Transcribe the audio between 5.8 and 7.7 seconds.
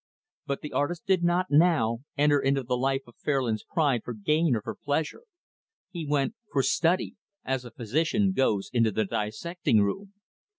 he went for study as a